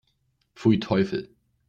Pfui, 0.55 0.79
Teufel! 0.79 1.29